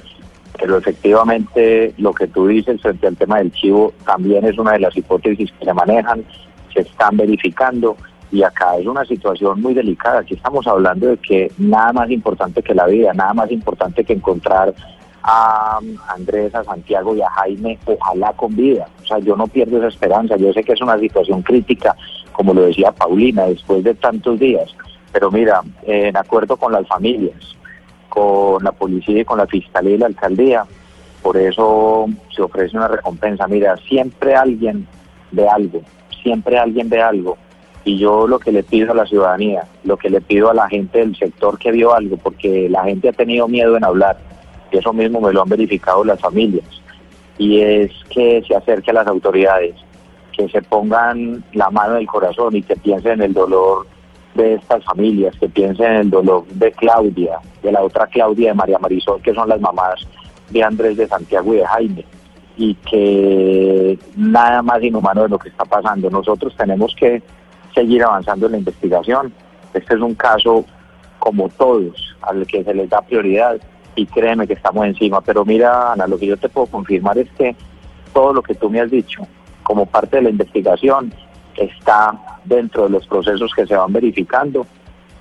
Pero 0.59 0.77
efectivamente 0.77 1.93
lo 1.97 2.13
que 2.13 2.27
tú 2.27 2.47
dices 2.47 2.81
frente 2.81 3.07
al 3.07 3.15
tema 3.15 3.37
del 3.37 3.51
chivo 3.51 3.93
también 4.05 4.45
es 4.45 4.57
una 4.57 4.73
de 4.73 4.79
las 4.79 4.97
hipótesis 4.97 5.51
que 5.53 5.65
se 5.65 5.73
manejan, 5.73 6.25
se 6.73 6.81
están 6.81 7.15
verificando 7.15 7.95
y 8.31 8.43
acá 8.43 8.77
es 8.77 8.85
una 8.85 9.05
situación 9.05 9.61
muy 9.61 9.73
delicada. 9.73 10.19
Aquí 10.19 10.33
estamos 10.33 10.67
hablando 10.67 11.07
de 11.07 11.17
que 11.17 11.51
nada 11.57 11.93
más 11.93 12.11
importante 12.11 12.61
que 12.61 12.75
la 12.75 12.87
vida, 12.87 13.13
nada 13.13 13.33
más 13.33 13.51
importante 13.51 14.03
que 14.03 14.13
encontrar 14.13 14.73
a 15.23 15.79
Andrés, 16.07 16.53
a 16.55 16.63
Santiago 16.63 17.15
y 17.15 17.21
a 17.21 17.29
Jaime, 17.29 17.77
ojalá 17.85 18.33
con 18.33 18.55
vida. 18.55 18.87
O 19.03 19.05
sea, 19.05 19.19
yo 19.19 19.35
no 19.35 19.47
pierdo 19.47 19.77
esa 19.77 19.87
esperanza. 19.87 20.37
Yo 20.37 20.53
sé 20.53 20.63
que 20.63 20.73
es 20.73 20.81
una 20.81 20.97
situación 20.97 21.41
crítica, 21.41 21.95
como 22.31 22.53
lo 22.53 22.61
decía 22.61 22.91
Paulina, 22.91 23.45
después 23.45 23.83
de 23.83 23.95
tantos 23.95 24.39
días. 24.39 24.73
Pero 25.11 25.31
mira, 25.31 25.61
en 25.83 26.15
acuerdo 26.15 26.57
con 26.57 26.71
las 26.71 26.87
familias, 26.87 27.55
con 28.09 28.63
la 28.63 28.71
policía 28.71 29.21
y 29.21 29.25
con 29.25 29.37
la 29.37 29.47
fiscalía 29.47 29.95
y 29.95 29.97
la 29.97 30.05
alcaldía, 30.07 30.65
por 31.21 31.37
eso 31.37 32.05
se 32.35 32.41
ofrece 32.41 32.77
una 32.77 32.87
recompensa. 32.87 33.47
Mira, 33.47 33.75
siempre 33.77 34.35
alguien 34.35 34.87
ve 35.31 35.47
algo, 35.47 35.81
siempre 36.23 36.57
alguien 36.57 36.89
ve 36.89 37.01
algo. 37.01 37.37
Y 37.85 37.97
yo 37.97 38.27
lo 38.27 38.39
que 38.39 38.51
le 38.51 38.63
pido 38.63 38.91
a 38.91 38.95
la 38.95 39.05
ciudadanía, 39.05 39.63
lo 39.83 39.97
que 39.97 40.09
le 40.09 40.21
pido 40.21 40.49
a 40.49 40.53
la 40.53 40.67
gente 40.67 40.99
del 40.99 41.15
sector 41.15 41.57
que 41.57 41.71
vio 41.71 41.93
algo, 41.95 42.17
porque 42.17 42.69
la 42.69 42.83
gente 42.83 43.09
ha 43.09 43.13
tenido 43.13 43.47
miedo 43.47 43.77
en 43.77 43.83
hablar, 43.83 44.17
y 44.71 44.77
eso 44.77 44.93
mismo 44.93 45.21
me 45.21 45.33
lo 45.33 45.41
han 45.41 45.49
verificado 45.49 46.03
las 46.03 46.19
familias, 46.19 46.65
y 47.37 47.61
es 47.61 47.91
que 48.09 48.43
se 48.47 48.55
acerque 48.55 48.91
a 48.91 48.95
las 48.95 49.07
autoridades, 49.07 49.75
que 50.35 50.47
se 50.49 50.61
pongan 50.61 51.43
la 51.53 51.69
mano 51.69 51.95
en 51.95 52.01
el 52.01 52.07
corazón 52.07 52.55
y 52.55 52.61
que 52.61 52.75
piensen 52.75 53.13
en 53.13 53.21
el 53.21 53.33
dolor 53.33 53.87
de 54.35 54.55
estas 54.55 54.83
familias, 54.85 55.35
que 55.39 55.49
piensen 55.49 55.85
en 55.87 55.97
el 56.01 56.09
dolor 56.09 56.45
de 56.47 56.71
Claudia, 56.71 57.39
de 57.61 57.71
la 57.71 57.81
otra 57.81 58.07
Claudia 58.07 58.49
de 58.49 58.55
María 58.55 58.79
Marisol, 58.79 59.21
que 59.21 59.33
son 59.33 59.49
las 59.49 59.59
mamás 59.59 60.07
de 60.49 60.63
Andrés 60.63 60.97
de 60.97 61.07
Santiago 61.07 61.53
y 61.53 61.57
de 61.57 61.65
Jaime, 61.65 62.05
y 62.57 62.73
que 62.75 63.99
nada 64.15 64.61
más 64.61 64.81
inhumano 64.83 65.23
de 65.23 65.29
lo 65.29 65.39
que 65.39 65.49
está 65.49 65.65
pasando. 65.65 66.09
Nosotros 66.09 66.55
tenemos 66.57 66.95
que 66.95 67.21
seguir 67.73 68.03
avanzando 68.03 68.45
en 68.45 68.53
la 68.53 68.57
investigación. 68.59 69.33
Este 69.73 69.95
es 69.95 70.01
un 70.01 70.15
caso 70.15 70.65
como 71.19 71.49
todos, 71.49 72.15
al 72.21 72.45
que 72.47 72.63
se 72.63 72.73
les 72.73 72.89
da 72.89 73.01
prioridad 73.01 73.59
y 73.95 74.05
créeme 74.05 74.47
que 74.47 74.53
estamos 74.53 74.85
encima. 74.85 75.21
Pero 75.21 75.45
mira, 75.45 75.93
Ana, 75.93 76.07
lo 76.07 76.17
que 76.17 76.27
yo 76.27 76.37
te 76.37 76.49
puedo 76.49 76.67
confirmar 76.67 77.17
es 77.17 77.29
que 77.31 77.55
todo 78.13 78.33
lo 78.33 78.41
que 78.41 78.55
tú 78.55 78.69
me 78.69 78.81
has 78.81 78.89
dicho 78.89 79.27
como 79.63 79.85
parte 79.85 80.17
de 80.17 80.23
la 80.23 80.29
investigación 80.29 81.13
está 81.55 82.39
dentro 82.45 82.83
de 82.83 82.89
los 82.89 83.05
procesos 83.07 83.51
que 83.53 83.67
se 83.67 83.75
van 83.75 83.91
verificando 83.93 84.65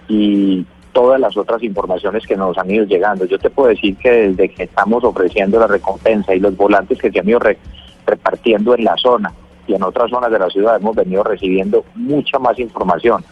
y 0.08 0.64
todas 0.92 1.20
las 1.20 1.36
otras 1.36 1.62
informaciones 1.62 2.26
que 2.26 2.36
nos 2.36 2.56
han 2.56 2.70
ido 2.70 2.84
llegando. 2.84 3.24
Yo 3.24 3.38
te 3.38 3.50
puedo 3.50 3.68
decir 3.68 3.96
que 3.96 4.10
desde 4.10 4.48
que 4.48 4.64
estamos 4.64 5.04
ofreciendo 5.04 5.58
la 5.58 5.66
recompensa 5.66 6.34
y 6.34 6.40
los 6.40 6.56
volantes 6.56 6.98
que 6.98 7.10
se 7.10 7.20
han 7.20 7.28
ido 7.28 7.40
repartiendo 8.06 8.74
en 8.74 8.84
la 8.84 8.96
zona 8.96 9.32
y 9.66 9.74
en 9.74 9.82
otras 9.82 10.10
zonas 10.10 10.30
de 10.30 10.38
la 10.38 10.48
ciudad 10.48 10.76
hemos 10.76 10.96
venido 10.96 11.22
recibiendo 11.22 11.84
mucha 11.94 12.38
más 12.38 12.58
información. 12.58 13.22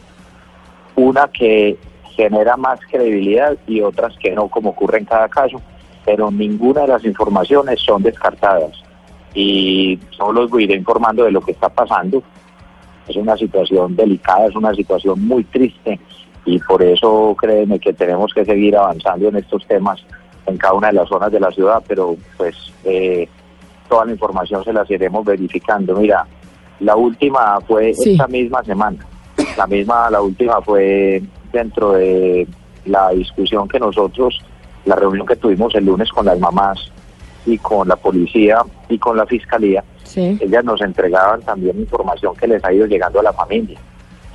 Una 0.94 1.28
que 1.28 1.78
genera 2.16 2.56
más 2.56 2.80
credibilidad 2.90 3.56
y 3.66 3.80
otras 3.82 4.16
que 4.18 4.32
no, 4.32 4.48
como 4.48 4.70
ocurre 4.70 4.98
en 4.98 5.04
cada 5.04 5.28
caso, 5.28 5.60
pero 6.04 6.30
ninguna 6.30 6.82
de 6.82 6.88
las 6.88 7.04
informaciones 7.04 7.80
son 7.80 8.02
descartadas. 8.02 8.72
Y 9.34 9.98
solo 10.10 10.46
los 10.46 10.60
iré 10.60 10.74
informando 10.74 11.24
de 11.24 11.30
lo 11.30 11.42
que 11.42 11.52
está 11.52 11.68
pasando. 11.68 12.22
Es 13.06 13.16
una 13.16 13.36
situación 13.36 13.94
delicada, 13.94 14.46
es 14.46 14.56
una 14.56 14.74
situación 14.74 15.24
muy 15.26 15.44
triste 15.44 16.00
y 16.46 16.58
por 16.60 16.82
eso 16.82 17.36
créeme 17.38 17.78
que 17.78 17.92
tenemos 17.92 18.32
que 18.32 18.44
seguir 18.44 18.76
avanzando 18.76 19.28
en 19.28 19.36
estos 19.36 19.66
temas 19.66 20.04
en 20.46 20.56
cada 20.56 20.74
una 20.74 20.86
de 20.88 20.94
las 20.94 21.08
zonas 21.08 21.30
de 21.30 21.40
la 21.40 21.50
ciudad, 21.50 21.82
pero 21.86 22.16
pues 22.36 22.54
eh, 22.84 23.28
toda 23.88 24.06
la 24.06 24.12
información 24.12 24.64
se 24.64 24.72
las 24.72 24.88
iremos 24.90 25.24
verificando. 25.24 25.96
Mira, 25.96 26.24
la 26.80 26.96
última 26.96 27.60
fue 27.60 27.90
esta 27.90 28.26
misma 28.28 28.62
semana. 28.62 29.04
La 29.56 29.66
misma, 29.66 30.08
la 30.08 30.22
última 30.22 30.60
fue 30.62 31.22
dentro 31.56 31.92
de 31.92 32.46
la 32.84 33.10
discusión 33.10 33.68
que 33.68 33.80
nosotros, 33.80 34.40
la 34.84 34.96
reunión 34.96 35.26
que 35.26 35.36
tuvimos 35.36 35.74
el 35.74 35.86
lunes 35.86 36.10
con 36.10 36.26
las 36.26 36.38
mamás 36.38 36.90
y 37.44 37.58
con 37.58 37.88
la 37.88 37.96
policía 37.96 38.58
y 38.88 38.98
con 38.98 39.16
la 39.16 39.26
fiscalía, 39.26 39.82
ellas 40.14 40.64
nos 40.64 40.80
entregaban 40.80 41.42
también 41.42 41.78
información 41.78 42.34
que 42.36 42.46
les 42.46 42.64
ha 42.64 42.72
ido 42.72 42.86
llegando 42.86 43.20
a 43.20 43.24
la 43.24 43.32
familia, 43.32 43.78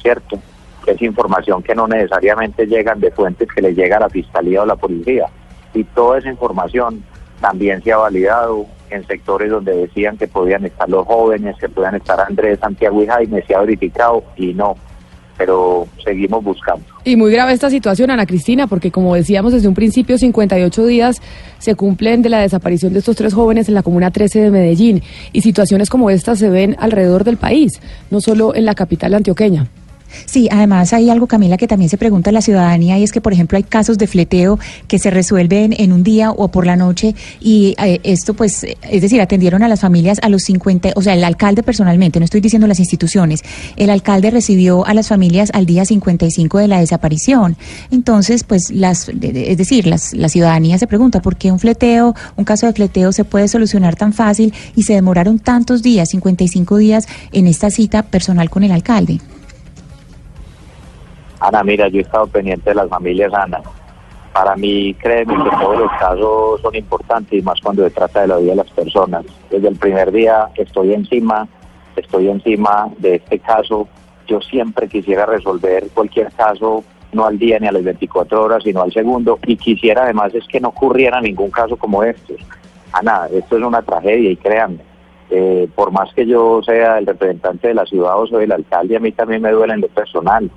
¿cierto? 0.01 0.40
es 0.88 1.01
información 1.01 1.62
que 1.62 1.75
no 1.75 1.88
necesariamente 1.88 2.66
llegan 2.66 3.00
de 3.00 3.12
fuentes 3.12 3.48
que 3.54 3.62
le 3.62 3.74
llega 3.74 3.98
a 3.98 4.01
la 4.01 4.10
fiscalía 4.10 4.63
o 4.63 4.66
la 4.66 4.75
policía. 4.75 5.28
Y 5.74 5.84
toda 5.84 6.18
esa 6.18 6.30
información 6.30 7.04
también 7.40 7.84
se 7.84 7.92
ha 7.92 7.98
validado 7.98 8.66
en 8.90 9.06
sectores 9.08 9.50
donde 9.50 9.75
decían 9.75 10.18
que 10.18 10.28
podían 10.28 10.66
estar 10.66 10.90
los 10.90 11.06
jóvenes, 11.06 11.56
que 11.58 11.70
podían 11.70 11.96
estar 11.96 12.20
Andrés, 12.20 12.60
Santiago 12.60 13.01
y 13.01 13.08
Jaime, 13.08 13.44
se 13.44 13.56
ha 13.56 13.62
verificado 13.62 14.24
y 14.36 14.54
no 14.54 14.75
pero 15.41 15.88
seguimos 16.05 16.43
buscando. 16.43 16.86
Y 17.03 17.15
muy 17.15 17.31
grave 17.31 17.53
esta 17.53 17.71
situación, 17.71 18.12
Ana 18.12 18.27
Cristina, 18.27 18.67
porque 18.67 18.91
como 18.91 19.15
decíamos 19.15 19.53
desde 19.53 19.67
un 19.67 19.74
principio, 19.74 20.19
58 20.19 20.86
días 20.86 21.19
se 21.57 21.74
cumplen 21.74 22.21
de 22.21 22.29
la 22.29 22.41
desaparición 22.41 22.93
de 22.93 23.00
estos 23.00 23.15
tres 23.15 23.33
jóvenes 23.33 23.67
en 23.67 23.74
la 23.74 23.81
Comuna 23.81 24.12
13 24.12 24.39
de 24.39 24.51
Medellín, 24.51 25.01
y 25.33 25.41
situaciones 25.41 25.89
como 25.89 26.12
esta 26.12 26.36
se 26.36 26.51
ven 26.51 26.75
alrededor 26.77 27.24
del 27.24 27.38
país, 27.38 27.81
no 28.12 28.21
solo 28.21 28.53
en 28.53 28.65
la 28.65 28.75
capital 28.75 29.15
antioqueña. 29.15 29.65
Sí, 30.25 30.48
además 30.51 30.94
hay 30.94 31.10
algo, 31.10 31.27
Camila, 31.27 31.58
que 31.58 31.68
también 31.68 31.89
se 31.89 31.98
pregunta 31.98 32.30
a 32.30 32.34
la 32.34 32.41
ciudadanía 32.41 32.98
y 32.98 33.03
es 33.03 33.12
que, 33.12 33.22
por 33.22 33.34
ejemplo, 33.34 33.58
hay 33.58 33.63
casos 33.63 33.98
de 33.98 34.08
fleteo 34.08 34.60
que 34.88 35.00
se 35.00 35.10
resuelven 35.10 35.74
en 35.77 35.91
un 35.91 36.03
día 36.03 36.32
o 36.32 36.50
por 36.50 36.65
la 36.65 36.75
noche 36.75 37.15
y 37.39 37.75
eh, 37.84 38.00
esto, 38.03 38.34
pues, 38.34 38.63
es 38.63 39.01
decir, 39.01 39.22
atendieron 39.22 39.63
a 39.63 39.68
las 39.68 39.82
familias 39.82 40.20
a 40.22 40.30
los 40.30 40.44
50, 40.44 40.91
o 40.96 41.01
sea, 41.01 41.13
el 41.13 41.24
alcalde 41.24 41.63
personalmente, 41.63 42.20
no 42.20 42.25
estoy 42.25 42.41
diciendo 42.41 42.68
las 42.68 42.80
instituciones, 42.80 43.44
el 43.75 43.89
alcalde 43.89 44.32
recibió 44.32 44.86
a 44.86 44.94
las 44.94 45.08
familias 45.08 45.51
al 45.53 45.65
día 45.65 45.86
55 45.86 46.60
de 46.60 46.68
la 46.68 46.80
desaparición. 46.80 47.58
Entonces, 47.91 48.44
pues, 48.44 48.72
las, 48.72 49.10
es 49.10 49.58
decir, 49.58 49.88
las, 49.88 50.13
la 50.13 50.30
ciudadanía 50.30 50.77
se 50.77 50.88
pregunta 50.88 51.22
por 51.22 51.36
qué 51.36 51.51
un 51.51 51.60
fleteo, 51.60 52.15
un 52.36 52.46
caso 52.46 52.65
de 52.65 52.74
fleteo 52.74 53.12
se 53.12 53.25
puede 53.25 53.48
solucionar 53.48 53.96
tan 53.96 54.13
fácil 54.13 54.53
y 54.75 54.84
se 54.84 54.94
demoraron 54.94 55.39
tantos 55.39 55.82
días, 55.82 56.10
55 56.10 56.77
días, 56.77 57.08
en 57.32 57.48
esta 57.48 57.70
cita 57.70 58.03
personal 58.03 58.50
con 58.50 58.63
el 58.63 58.72
alcalde. 58.72 59.20
Ana, 61.41 61.63
mira, 61.63 61.88
yo 61.88 61.98
he 61.98 62.03
estado 62.03 62.27
pendiente 62.27 62.69
de 62.69 62.75
las 62.75 62.88
familias, 62.88 63.33
Ana. 63.33 63.62
Para 64.31 64.55
mí, 64.55 64.93
créeme 64.93 65.36
que 65.36 65.50
todos 65.50 65.79
los 65.79 65.91
casos 66.00 66.62
son 66.62 66.75
importantes 66.75 67.33
y 67.33 67.41
más 67.41 67.60
cuando 67.60 67.83
se 67.83 67.89
trata 67.89 68.21
de 68.21 68.27
la 68.27 68.38
vida 68.38 68.51
de 68.51 68.57
las 68.57 68.69
personas. 68.69 69.25
Desde 69.50 69.67
el 69.67 69.75
primer 69.75 70.12
día 70.12 70.50
estoy 70.55 70.93
encima, 70.93 71.48
estoy 71.95 72.29
encima 72.29 72.89
de 73.00 73.15
este 73.15 73.39
caso. 73.39 73.88
Yo 74.27 74.39
siempre 74.39 74.88
quisiera 74.88 75.25
resolver 75.25 75.89
cualquier 75.93 76.31
caso, 76.31 76.83
no 77.12 77.25
al 77.25 77.39
día 77.39 77.57
ni 77.60 77.67
a 77.67 77.71
las 77.71 77.83
24 77.83 78.43
horas, 78.43 78.63
sino 78.63 78.83
al 78.83 78.93
segundo. 78.93 79.39
Y 79.48 79.57
quisiera 79.57 80.03
además 80.03 80.36
es 80.36 80.48
que 80.48 80.62
no 80.62 80.69
ocurriera 80.69 81.19
ningún 81.19 81.50
caso 81.50 81.75
como 81.75 82.03
este. 82.03 82.38
Ana, 82.93 83.27
esto 83.33 83.57
es 83.57 83.63
una 83.63 83.81
tragedia 83.81 84.29
y 84.29 84.38
créanme, 84.38 84.83
eh, 85.31 85.67
por 85.74 85.91
más 85.91 86.13
que 86.13 86.27
yo 86.27 86.62
sea 86.63 87.00
el 87.00 87.07
representante 87.07 87.69
de 87.69 87.74
la 87.74 87.86
ciudad 87.86 88.19
o 88.19 88.27
soy 88.27 88.43
el 88.43 88.51
alcalde, 88.51 88.95
a 88.95 89.00
mí 89.00 89.12
también 89.12 89.41
me 89.41 89.51
duele 89.51 89.74
en 89.74 89.81
lo 89.81 89.88
personal. 89.88 90.51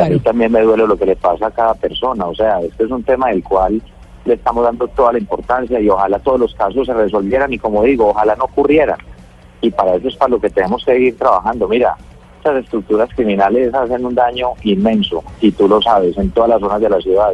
A 0.00 0.08
mí 0.08 0.18
también 0.20 0.52
me 0.52 0.60
duele 0.60 0.86
lo 0.86 0.96
que 0.96 1.06
le 1.06 1.16
pasa 1.16 1.46
a 1.46 1.50
cada 1.50 1.74
persona. 1.74 2.26
O 2.26 2.34
sea, 2.34 2.60
este 2.60 2.84
es 2.84 2.90
un 2.90 3.02
tema 3.02 3.28
del 3.28 3.42
cual 3.42 3.82
le 4.24 4.34
estamos 4.34 4.64
dando 4.64 4.86
toda 4.88 5.12
la 5.12 5.18
importancia 5.18 5.80
y 5.80 5.88
ojalá 5.88 6.18
todos 6.18 6.40
los 6.40 6.54
casos 6.54 6.86
se 6.86 6.94
resolvieran 6.94 7.52
y 7.52 7.58
como 7.58 7.82
digo, 7.82 8.08
ojalá 8.08 8.36
no 8.36 8.44
ocurrieran. 8.44 8.98
Y 9.60 9.70
para 9.70 9.94
eso 9.94 10.08
es 10.08 10.16
para 10.16 10.30
lo 10.30 10.40
que 10.40 10.50
tenemos 10.50 10.84
que 10.84 10.92
seguir 10.92 11.18
trabajando. 11.18 11.68
Mira, 11.68 11.96
estas 12.38 12.64
estructuras 12.64 13.08
criminales 13.14 13.72
hacen 13.74 14.04
un 14.04 14.14
daño 14.14 14.50
inmenso 14.62 15.22
y 15.40 15.52
tú 15.52 15.68
lo 15.68 15.80
sabes 15.80 16.16
en 16.18 16.30
todas 16.30 16.50
las 16.50 16.60
zonas 16.60 16.80
de 16.80 16.90
la 16.90 17.00
ciudad. 17.00 17.32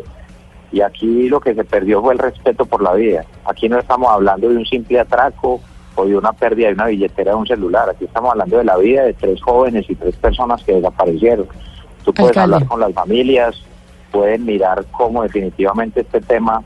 Y 0.71 0.83
aquí 0.83 1.29
lo 1.29 1.41
que 1.41 1.55
se 1.55 1.65
perdió 1.65 2.03
fue 2.03 2.13
el 2.13 2.19
respeto 2.19 2.67
por 2.67 2.83
la 2.83 2.93
vida. 2.93 3.25
Aquí 3.47 3.69
no 3.69 3.79
estamos 3.79 4.11
hablando 4.11 4.51
de 4.51 4.57
un 4.57 4.67
simple 4.67 5.01
atraco 5.01 5.61
o 5.95 6.05
de 6.05 6.17
una 6.17 6.33
pérdida 6.33 6.69
de 6.69 6.75
una 6.75 6.87
billetera 6.87 7.33
de 7.33 7.39
un 7.39 7.47
celular. 7.47 7.89
Aquí 7.89 8.05
estamos 8.05 8.33
hablando 8.33 8.59
de 8.59 8.65
la 8.65 8.77
vida 8.77 9.05
de 9.05 9.15
tres 9.15 9.41
jóvenes 9.41 9.89
y 9.89 9.95
tres 9.95 10.15
personas 10.17 10.63
que 10.63 10.75
desaparecieron. 10.75 11.49
Tú 12.09 12.15
puedes 12.15 12.35
Alcalde. 12.39 12.55
hablar 12.55 12.69
con 12.71 12.81
las 12.81 12.95
familias, 12.95 13.63
pueden 14.11 14.47
mirar 14.47 14.83
cómo 14.93 15.25
definitivamente 15.25 16.01
este 16.01 16.23
tema 16.23 16.63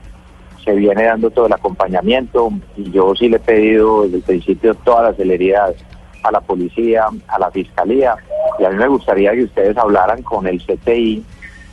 se 0.63 0.71
viene 0.71 1.03
dando 1.03 1.29
todo 1.31 1.47
el 1.47 1.51
acompañamiento 1.51 2.49
y 2.77 2.89
yo 2.91 3.13
sí 3.13 3.27
le 3.27 3.35
he 3.35 3.39
pedido 3.41 4.03
desde 4.03 4.15
el 4.15 4.23
principio 4.23 4.73
toda 4.73 5.03
la 5.03 5.13
celeridad 5.13 5.75
a 6.23 6.31
la 6.31 6.39
policía, 6.39 7.07
a 7.27 7.39
la 7.39 7.51
fiscalía 7.51 8.15
y 8.57 8.63
a 8.63 8.69
mí 8.69 8.77
me 8.77 8.87
gustaría 8.87 9.33
que 9.33 9.43
ustedes 9.43 9.75
hablaran 9.75 10.23
con 10.23 10.47
el 10.47 10.61
CTI 10.63 11.21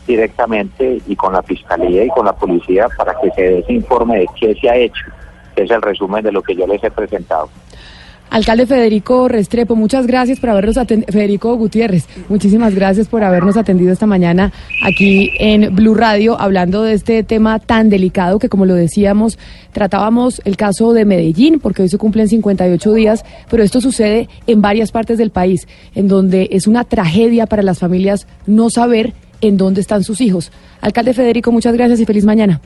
directamente 0.05 1.01
y 1.07 1.15
con 1.15 1.33
la 1.33 1.43
fiscalía 1.45 2.03
y 2.03 2.09
con 2.09 2.27
la 2.27 2.33
policía 2.33 2.89
para 2.97 3.15
que 3.21 3.31
se 3.31 3.43
dé 3.43 3.59
ese 3.61 3.75
informe 3.75 4.19
de 4.19 4.27
qué 4.35 4.53
se 4.61 4.69
ha 4.69 4.75
hecho, 4.75 5.05
que 5.55 5.63
es 5.63 5.71
el 5.71 5.81
resumen 5.81 6.25
de 6.25 6.33
lo 6.33 6.43
que 6.43 6.57
yo 6.57 6.67
les 6.67 6.83
he 6.83 6.91
presentado. 6.91 7.49
Alcalde 8.31 8.65
Federico 8.65 9.27
Restrepo, 9.27 9.75
muchas 9.75 10.07
gracias 10.07 10.39
por 10.39 10.51
habernos 10.51 10.79
atendido. 10.79 11.13
Federico 11.13 11.57
Gutiérrez, 11.57 12.07
muchísimas 12.29 12.77
gracias 12.77 13.09
por 13.09 13.25
habernos 13.25 13.57
atendido 13.57 13.93
esta 13.93 14.07
mañana 14.07 14.53
aquí 14.85 15.33
en 15.41 15.75
Blue 15.75 15.95
Radio, 15.95 16.41
hablando 16.41 16.85
de 16.85 16.93
este 16.93 17.25
tema 17.25 17.59
tan 17.59 17.91
delicado 17.91 18.39
que, 18.39 18.49
como 18.49 18.67
lo 18.67 18.75
decíamos, 18.75 19.37
tratábamos 19.73 20.41
el 20.45 20.57
caso 20.57 20.93
de 20.93 21.05
Medellín, 21.05 21.59
porque 21.59 21.83
hoy 21.83 21.89
se 21.89 21.99
cumplen 21.99 22.29
58 22.29 22.95
días, 22.95 23.25
pero 23.51 23.65
esto 23.65 23.81
sucede 23.81 24.29
en 24.47 24.63
varias 24.63 24.93
partes 24.93 25.19
del 25.19 25.31
país, 25.31 25.67
en 25.97 26.07
donde 26.07 26.51
es 26.53 26.69
una 26.69 26.85
tragedia 26.85 27.47
para 27.47 27.65
las 27.65 27.81
familias 27.81 28.29
no 28.47 28.71
saber 28.71 29.13
en 29.41 29.57
dónde 29.57 29.81
están 29.81 30.05
sus 30.05 30.21
hijos. 30.21 30.53
Alcalde 30.81 31.15
Federico, 31.15 31.51
muchas 31.51 31.75
gracias 31.75 31.99
y 31.99 32.07
feliz 32.07 32.25
mañana. 32.25 32.61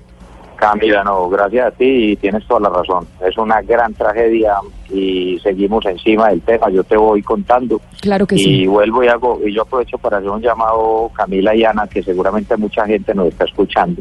Camila, 0.65 1.05
no, 1.05 1.29
gracias 1.29 1.67
a 1.67 1.71
ti 1.71 2.13
y 2.13 2.17
tienes 2.17 2.47
toda 2.47 2.61
la 2.61 2.69
razón. 2.71 3.07
Es 3.21 3.37
una 3.37 3.61
gran 3.61 3.93
tragedia 3.95 4.55
y 4.91 5.39
seguimos 5.41 5.85
encima 5.85 6.29
del 6.29 6.41
tema. 6.41 6.71
Yo 6.71 6.83
te 6.85 6.97
voy 6.97 7.23
contando. 7.23 7.81
Claro 8.01 8.27
que 8.27 8.37
y 8.37 8.39
sí. 8.39 8.67
vuelvo 8.67 9.05
y 9.05 9.09
hago, 9.09 9.41
y 9.45 9.53
yo 9.53 9.63
aprovecho 9.63 9.99
para 9.99 10.19
hacer 10.19 10.31
un 10.31 10.41
llamado 10.41 11.11
Camila 11.15 11.55
y 11.55 11.65
Ana, 11.65 11.87
que 11.87 12.03
seguramente 12.03 12.57
mucha 12.57 12.87
gente 12.87 13.15
nos 13.15 13.29
está 13.29 13.45
escuchando. 13.45 14.01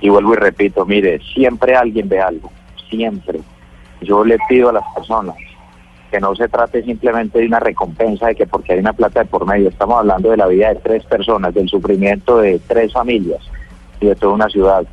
Y 0.00 0.08
vuelvo 0.08 0.32
y 0.34 0.36
repito, 0.36 0.84
mire, 0.84 1.20
siempre 1.34 1.76
alguien 1.76 2.08
ve 2.08 2.20
algo, 2.20 2.50
siempre. 2.90 3.40
Yo 4.00 4.24
le 4.24 4.36
pido 4.48 4.70
a 4.70 4.72
las 4.72 4.84
personas 4.94 5.36
que 6.10 6.20
no 6.20 6.34
se 6.34 6.48
trate 6.48 6.82
simplemente 6.82 7.38
de 7.38 7.46
una 7.46 7.60
recompensa 7.60 8.26
de 8.26 8.34
que 8.34 8.46
porque 8.46 8.74
hay 8.74 8.80
una 8.80 8.92
plata 8.92 9.20
de 9.20 9.26
por 9.26 9.46
medio, 9.46 9.68
estamos 9.68 9.98
hablando 9.98 10.30
de 10.30 10.36
la 10.36 10.46
vida 10.46 10.68
de 10.68 10.74
tres 10.76 11.04
personas, 11.06 11.54
del 11.54 11.68
sufrimiento 11.68 12.38
de 12.38 12.60
tres 12.66 12.92
familias 12.92 13.40
y 14.00 14.06
de 14.06 14.14
toda 14.16 14.34
una 14.34 14.48
ciudad. 14.48 14.84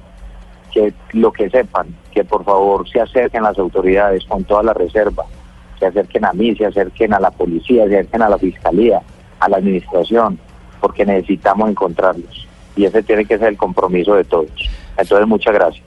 Que 0.71 0.93
lo 1.13 1.31
que 1.31 1.49
sepan, 1.49 1.87
que 2.11 2.23
por 2.23 2.43
favor 2.43 2.87
se 2.89 3.01
acerquen 3.01 3.43
las 3.43 3.57
autoridades 3.57 4.23
con 4.25 4.43
toda 4.43 4.63
la 4.63 4.73
reserva, 4.73 5.25
se 5.79 5.85
acerquen 5.85 6.25
a 6.25 6.33
mí, 6.33 6.55
se 6.55 6.65
acerquen 6.65 7.13
a 7.13 7.19
la 7.19 7.31
policía, 7.31 7.87
se 7.87 7.99
acerquen 7.99 8.21
a 8.21 8.29
la 8.29 8.37
fiscalía, 8.37 9.01
a 9.39 9.49
la 9.49 9.57
administración, 9.57 10.39
porque 10.79 11.05
necesitamos 11.05 11.69
encontrarlos. 11.69 12.47
Y 12.75 12.85
ese 12.85 13.03
tiene 13.03 13.25
que 13.25 13.37
ser 13.37 13.49
el 13.49 13.57
compromiso 13.57 14.15
de 14.15 14.23
todos. 14.23 14.51
Entonces, 14.97 15.27
muchas 15.27 15.53
gracias. 15.53 15.85